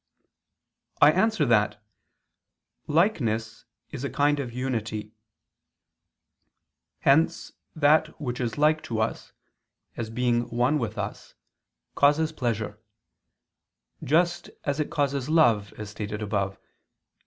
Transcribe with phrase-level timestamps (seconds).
[0.99, 1.79] I answer that,
[2.87, 5.11] Likeness is a kind of unity;
[7.01, 9.31] hence that which is like us,
[9.95, 11.35] as being one with us,
[11.93, 12.79] causes pleasure;
[14.03, 16.67] just at it causes love, as stated above (Q.